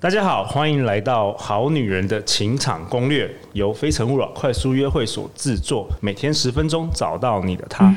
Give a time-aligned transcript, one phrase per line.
[0.00, 7.92] 大家好，欢迎来到《好女人的情场攻略》，由非诚勿扰快速约会所制作，每天十分钟，找到你的他。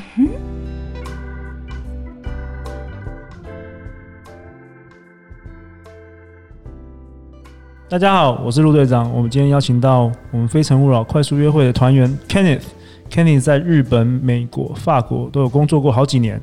[7.88, 9.08] 大家好，我是陆队长。
[9.14, 12.64] 我们今天邀请到我们非诚勿扰快速约会的团员 Kenneth。
[13.08, 16.42] Kenneth 在日本、美国、法国都有工作过好几年。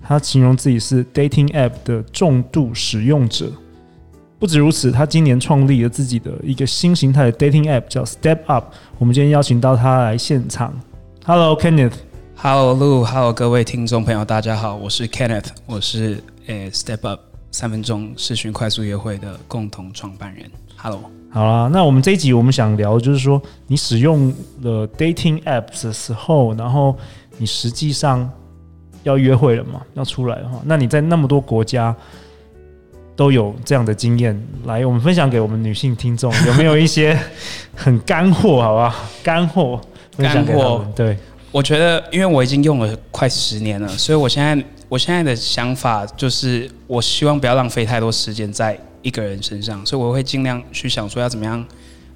[0.00, 3.50] 他形容自己是 Dating App 的重度使用者。
[4.40, 8.72] 不止如此，他今年创立了自己的一个新形态的 dating app，叫 Step Up。
[8.98, 10.72] 我们今天邀请到他来现场。
[11.26, 11.92] Hello，Kenneth。
[12.36, 20.50] Hello，Lu，Hello，各位听众朋友，大家好，我是 Kenneth，我是诶 Step Up 三分钟视讯快速约会的共同创办人。
[20.74, 26.96] Hello，好啦，那我们这一集我们想聊的就是说，你使用了 dating apps 的时候，然后
[27.36, 28.26] 你实际上
[29.02, 31.94] 要约会了嘛，要出来的话，那你在那么多国家。
[33.16, 37.18] 都有这样的经验，来，我们分享给我们女性听众，有没有一些
[37.76, 38.62] 很干货？
[38.62, 39.78] 好吧，干货，
[40.16, 40.86] 干货。
[40.96, 41.16] 对，
[41.52, 51.62] 我觉得，因为我已经用了快十年了，所以我现在，我现在的想法就是，我希望不要浪费太多时间在一个人身上，所以我会尽量去想说要怎么样，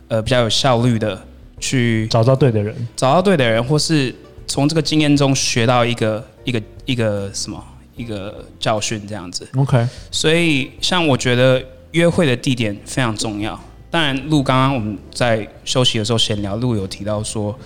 [0.09, 1.20] 呃，比较有效率的
[1.61, 4.15] 去找到对的人，找到对的人，或是
[4.47, 7.62] 从这个经验中学到一个一个一个什么。
[7.97, 9.87] 一个教训这样子，OK。
[10.11, 13.59] 所以像我觉得约会的地点非常重要。
[13.91, 17.56] 当然，路刚刚我们在休息的时候闲聊，路有提到说，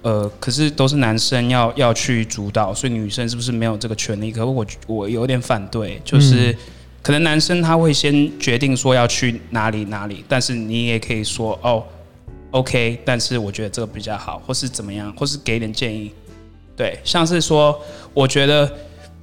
[0.00, 4.32] 呃，可是都是男生要要去主导，所以女生是不是没有这个权利？
[4.32, 6.56] 可是我我有点反对，就是
[7.02, 11.84] 可能男生他会先决定说要去哪里哪里，但是你也可以说哦
[12.52, 16.10] ，OK，但是我觉得这个比较好，或是怎么样，或是给点建议。
[16.74, 17.78] 对，像是说，
[18.14, 18.72] 我觉得。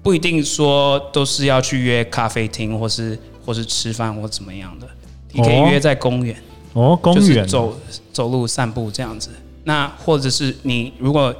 [0.04, 4.88] 不一定说都是要去约咖啡厅，或是或是吃饭或怎么样的，
[5.32, 6.36] 你可以约在公园
[6.74, 7.78] 哦，公园就是走
[8.12, 9.30] 走路散步这样子。
[9.64, 11.34] 那或者是你如果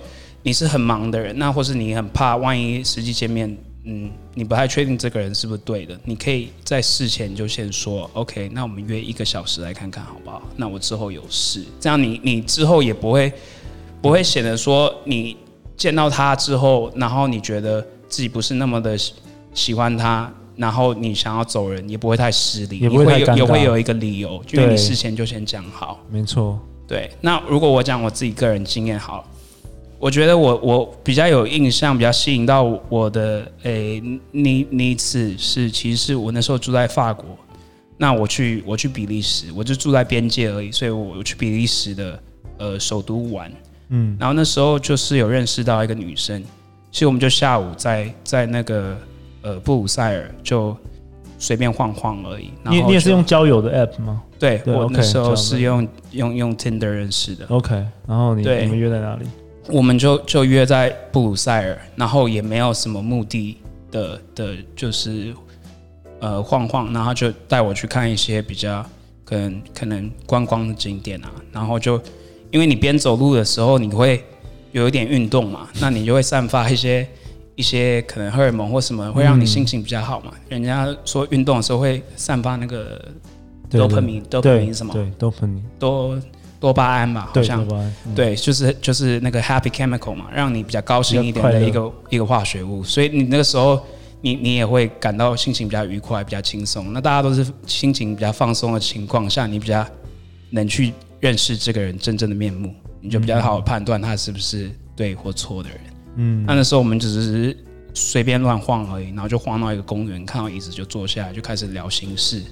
[0.44, 10.44] 你是很忙的人，那或是你很怕万一实际见面，嗯，你不太确定这个人是不是对的，你可以在事前就先说，OK，那我们约一个小时来看看好不好？
[10.56, 13.34] 那我之后有事，这样你你之后也不会
[14.04, 15.36] 不会显得说你
[15.76, 17.84] 见到他之后，然后你觉得。
[18.12, 18.96] 自己不是那么的
[19.54, 25.98] 喜欢他，然后你想要走人，也不会太失礼，也不会太尴尬，也会有一个理由，因为你事前就先讲好。
[26.12, 27.10] 没错，对。
[27.22, 29.26] 那如果我讲我自己个人经验好，
[29.98, 37.26] 我觉得我我比较有印象，比较吸引到我的诶那那一次是，其实是我那时候住在法国，
[37.98, 42.20] 那我去我去比利时，我就住在边界而已，所以我去比利时的
[42.58, 43.50] 呃首都玩，
[43.90, 46.44] 嗯，然后那时候就是有认识到一个女生。
[46.92, 48.98] 其实我们就下午在在那个
[49.42, 50.76] 呃布鲁塞尔就
[51.40, 52.52] 随便晃晃而已。
[52.70, 54.22] 你你也是用交友的 app 吗？
[54.38, 57.46] 对，对我那时候是用用用 Tinder 认识的。
[57.48, 57.74] OK，
[58.06, 59.26] 然后你对你们约在哪里？
[59.70, 63.58] 我们就就约在布鲁塞尔，然后也没有什么目的
[63.90, 65.34] 的的，就是
[66.20, 68.86] 呃晃晃，然后就带我去看一些比较
[69.24, 71.32] 可能可能观光的景点啊。
[71.54, 72.02] 然后就
[72.52, 74.22] 因为你边走路的时候，你会。
[74.72, 77.08] 有一点运动嘛，那你就会散发一些
[77.56, 80.32] 一些可能荷尔蒙或什么，会让你心情比较好嘛。
[80.50, 83.00] 人家说运动的时候会散发那个
[83.70, 84.94] 多巴胺，多巴胺什么？
[84.94, 86.22] 对，多巴胺，多
[86.60, 87.68] 多巴胺嘛，好像
[88.16, 92.84] 对，就是就是那个 happy chemical 嘛，让你比较高兴一点的一个一个化学物。
[92.84, 93.82] 所以你那个时候，
[94.22, 96.94] 你你也会感到心情比较愉快，比较轻松。
[96.94, 99.86] 那大家都是心情比较放松的情况下，你比较
[100.52, 102.76] 能去认识这个人真正的面目。
[103.04, 105.80] 你就比较好判断他是不是对或错的人。
[106.18, 107.58] 嗯，那那时候我们只是
[107.96, 112.44] 随便乱晃而已，然后就晃到一个公园，看到椅子就坐下来，就开始聊心事，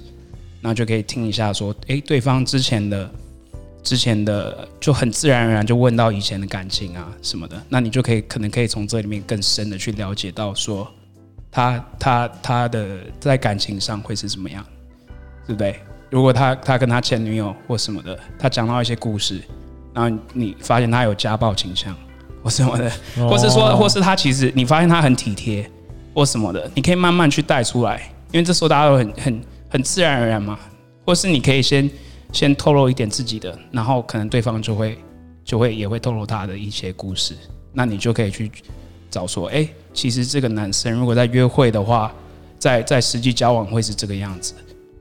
[0.60, 3.08] 然后就可以听一下说，诶，对方之前的、
[3.84, 10.90] 之前的就很自然而然就问到以前的感情啊什么的，那你就可以可能可以从这里面更深的去了解到说，
[11.48, 14.66] 他他他的在感情上会是怎么样，
[15.46, 15.78] 对不对？
[16.10, 19.40] 如果他他跟他前女友或什么的，他讲到一些故事。
[19.92, 21.92] 然后你发现他有家暴倾向，
[22.44, 22.88] 或什么的，
[23.28, 25.68] 或是说，或是他其实你发现他很体贴，
[26.14, 28.00] 或什么的，你可以慢慢去带出来，
[28.30, 30.56] 因为这时候大家都很很很自然而然嘛。
[31.04, 31.90] 或是你可以先
[32.32, 34.96] 先透露一点自己的，然后可能对方就会
[35.44, 37.34] 就会也会透露他的一些故事，
[37.72, 38.48] 那你就可以去
[39.10, 42.12] 找说，哎，其实这个男生如果在约会的话，
[42.60, 44.54] 在在实际交往会是这个样子，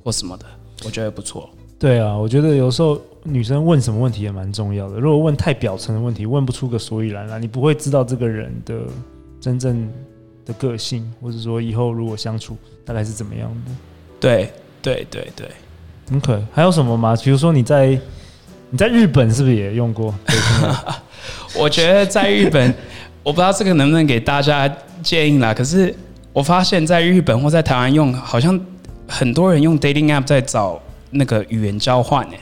[0.03, 0.45] 或什么的，
[0.85, 1.49] 我觉得不错。
[1.77, 4.99] 对啊，我觉得有时候女生问什么问题也蛮重要的。
[4.99, 8.81] 如果问太表层的问题，问不出个所以然来，你不会知道这个人的
[9.39, 9.89] 真正
[10.45, 13.71] 的个性，或者说以后如果相处大概是怎么样的。
[14.19, 15.47] 对对对对
[16.17, 17.15] ，OK，还有什么吗？
[17.23, 17.97] 比如说你在
[18.69, 20.13] 你在日本是不是也用过？
[21.57, 22.73] 我觉得在日本，
[23.23, 24.69] 我不知道这个能不能给大家
[25.01, 25.53] 建议啦。
[25.53, 25.95] 可是
[26.33, 28.59] 我发现在日本或在台湾用，好像
[29.09, 30.79] 很多人用 dating app 在找
[31.11, 32.39] 那个语言交换诶。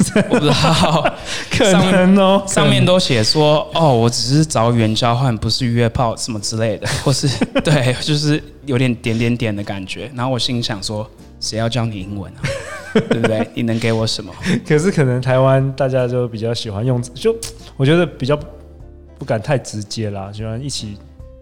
[0.30, 1.14] 我不知道，
[1.52, 7.28] 可能哦，上面都写说哦，我只是找语言交换，不是约炮什么之类的， 或是
[7.62, 10.10] 对，就是有点点点点的感觉。
[10.14, 11.08] 然后我心想说，
[11.38, 12.40] 谁要教你英文啊？
[12.94, 13.46] 对不对？
[13.54, 14.32] 你能给我什么？
[14.66, 17.36] 可是可能台湾大家就比较喜欢用，就
[17.76, 18.38] 我觉得比较
[19.18, 20.96] 不敢太直接啦，喜欢一起，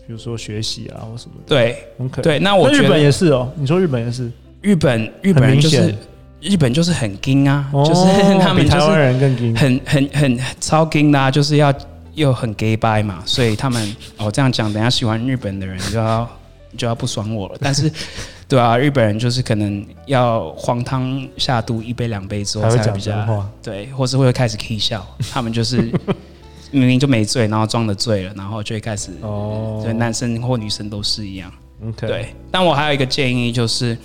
[0.04, 1.42] 比如说学习啊或什么的。
[1.46, 2.20] 对很可。
[2.20, 3.50] 对，那我日本也是哦。
[3.54, 4.30] 你说日本也是？
[4.60, 5.94] 日本日本人就是。
[6.40, 11.74] 日本就是很精啊，哦、就是他们就是很很很超精的，啊，就是要
[12.14, 16.30] 又很 gay bye 嘛，所以他们哦这样讲，等下喜欢日本的人就要
[16.76, 17.56] 就要不爽我了。
[17.60, 17.90] 但是，
[18.46, 25.04] 对啊，日本人就是可能要黄汤下肚一杯两杯之后才比较对，或是会开始 k 笑。
[25.32, 25.90] 他们就是
[26.70, 31.52] 明明就没醉，然后装的醉了，然后就会开始哦，对，男生或女生都是一样。
[31.84, 32.06] Okay.
[32.06, 33.98] 对，但我还有一个建议就是，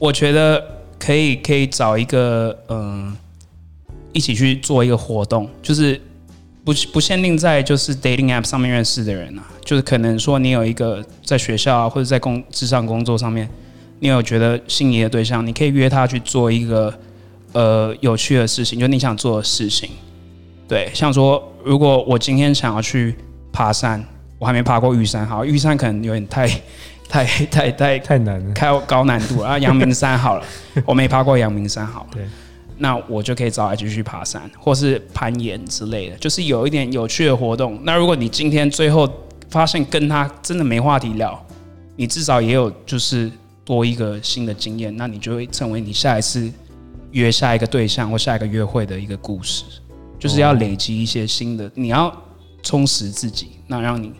[0.00, 0.80] 我觉得。
[1.02, 3.16] 可以可以找一个嗯，
[4.12, 5.98] 一起去做一个活动，就是
[6.62, 13.48] 不不限定在就是 dating app 上面认识的人啊，就是可能说你有一个在学校啊或者在工职场工作上面，
[14.00, 16.92] 你有觉得心仪的对象，你可以约他去做一个
[17.52, 19.88] 呃有趣的事情，就你想做的事情。
[20.68, 23.16] 对，像说如果我今天想要去
[23.50, 24.04] 爬山，
[24.38, 26.46] 我还没爬过玉山，好，玉山可能有点太。
[27.10, 29.58] 太太太太难了，开高难度啊！
[29.60, 30.46] 阳明山好了，
[30.86, 32.24] 我没爬过阳明山好了，对，
[32.78, 37.80] 那我就可以找来继续爬山，或是攀岩之类的，就是有一点有趣的活动。
[37.82, 39.12] 那如果你今天最后
[39.50, 41.44] 发现跟他真的没话题聊，
[41.96, 43.28] 你至少也有就是
[43.64, 46.48] 多一个新的经验，那你就会成为你下一次
[47.10, 49.64] 约下一个对象或下一个约会的一个故事，
[50.16, 52.16] 就是要累积一些新的，你要
[52.62, 54.12] 充实自己，那让你。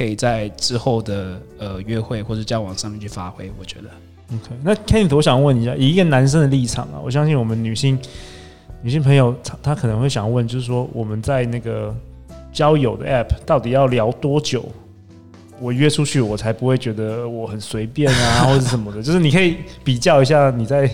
[0.00, 3.90] 可以在之后的呃约会或者交往上面去发挥，我觉得。
[4.34, 7.98] OK，那 Kenneth，我想问一下，以一个男生的立场啊，我相信我们女性
[8.80, 11.94] 女性朋友，她她可能会想问，就是说我们在那个
[12.50, 14.64] 交友的 App 到底要聊多久？
[15.60, 19.02] 我约出去，我才不会觉得我很随便啊， 或者什么的。
[19.02, 20.90] 就是你可以比较一下你在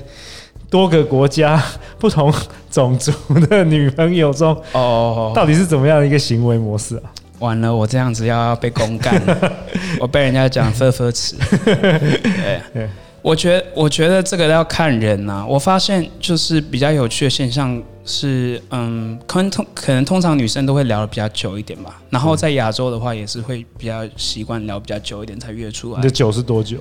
[0.69, 1.63] 多个国家
[2.01, 2.35] 不同
[2.73, 3.13] 种族
[3.47, 7.13] 的女朋友中，哦，到底是怎么样的一个行为模式啊？
[7.39, 9.53] 完了，我这样子要被公干了，
[10.01, 11.37] 我被人家讲呵呵词。
[11.65, 12.89] 对，
[13.23, 15.47] 我觉得，我觉得这个要看人呐、啊。
[15.47, 22.01] 我发现就是比较有趣的现象是，嗯，可能通可能通常女生都会聊的比较久一点吧。
[22.09, 25.97] 然后在亚洲的话，也是会比较习惯聊比较久一点才约出来。
[25.99, 26.79] 你的久是多久？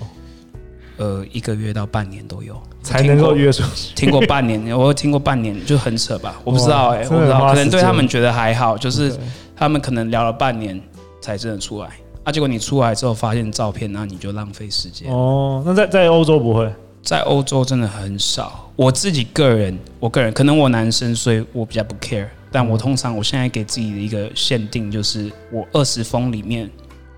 [0.98, 3.94] 呃，一个月到半年都有才能够约出去。
[3.96, 6.40] 听过半年，我听过半年就很扯吧？
[6.46, 9.14] 我不知道哎、欸，我不知道，可能对他们觉得还好，就是。
[9.56, 10.82] 他们可能聊了半年
[11.22, 11.90] 才真的出来，
[12.24, 15.12] 啊，结果你出来之后发现照片，那你就浪费时间。
[15.12, 16.72] 哦，那在在欧洲不会，
[17.02, 18.70] 在欧洲真的很少。
[18.76, 22.28] 我自己个人，我个人可能我男生，所以我比较不 care。
[22.52, 26.70] 但我通常我现在给自己的一个限定就是，我二十封里面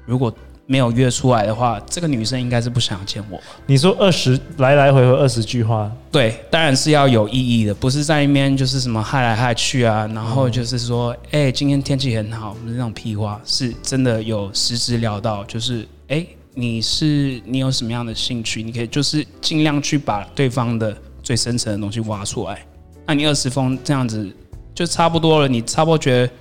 [0.06, 0.34] 如果。
[0.70, 3.42] 没有约出来的话，这个女生应该是不想要见我。
[3.66, 18.62] 你说二十来来回回二十句话，对，当然是要有意义的，不是在那边就是什么嗨来嗨去啊，然后就是说，哎、欸，今天天气很好，不是那种屁话，是真的有实质聊到，就是，哎、欸，你是你有什么样的兴趣？
[18.62, 22.60] 你可以就是尽量去把对方的最深层的东西挖出来。
[23.06, 24.30] 那你二十封这样子
[24.76, 26.34] 就差不多了，你差不多觉得。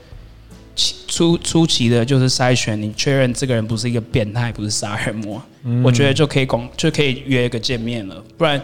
[1.08, 8.22] 初初期的就是筛选，你确认这个人不是一个变态，不是杀人魔，嗯、我觉得就可以广就可以约一个见面了。
[8.36, 8.60] 不然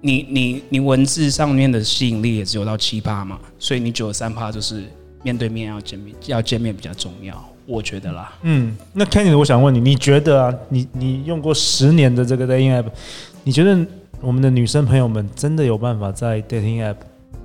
[0.00, 4.84] 你，你你你文字上面的吸引力也只有到七八嘛，所以你九十三趴就是
[5.24, 8.32] 面对面要见面，要见面比较重要，我觉得啦。
[8.42, 12.86] 嗯，那 Kenny，我想问你，你觉得啊，你你用过十年的这个 dating app，
[13.42, 13.84] 你觉得
[14.20, 16.96] 我们的女生朋友们真的有办法在 dating app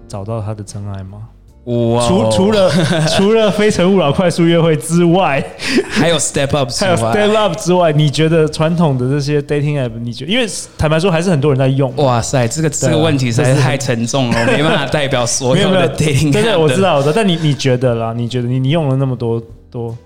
[0.08, 1.27] 找到她的真爱吗？
[1.65, 2.70] 哇除除了
[3.15, 5.41] 除了非诚勿扰快速约会之外，
[5.89, 10.46] 还有 Step Up，还有 Step Up 之外，你觉得传统的这些 dating app，你觉得因为
[10.77, 11.96] 坦白说还是很多人在用。
[11.96, 16.34] 哇塞，这个这个问题实在是太沉重了，我没办法代表所有的 dating app。
[16.34, 18.13] 真的，我知道的，但你你觉得啦？
[18.13, 19.41] 你觉得你你用了那么多
[19.72, 19.98] 多，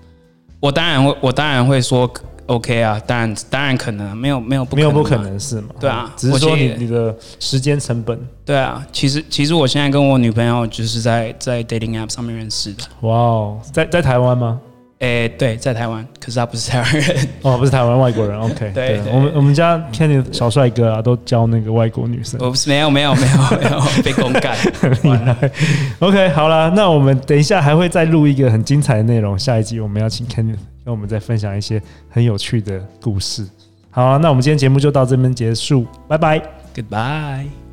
[0.60, 2.08] 我当然会，我当然会说。
[2.48, 5.68] OK 啊，当然当然可能没有没有不可能，没有不可能是吗？
[5.78, 8.18] 对啊，只是说你你的时间成本。
[8.44, 12.84] 对啊，其实其实我现在跟我女朋友就是在在 dating app 上面认识的。
[13.02, 14.58] 哇哦，在在台湾吗？
[15.00, 18.36] 诶，对，在台湾，可是他不是台湾人 哦，不是台湾外国人。
[18.40, 22.40] OK，对，我们我们家 Kenny 小帅哥啊，都教那个外国女生。
[22.42, 25.50] 我不是没有没有没有没有 被公干，很厉害。
[26.00, 30.56] OK，好了，那我们等一下还会再录一个很精彩的内容，下一集我们要请 Kenny
[30.88, 33.46] 跟我们再分享一些很有趣的故事。
[33.90, 36.40] 好，那我们今天节目就到这边结束，拜拜
[36.74, 37.67] ，Goodbye。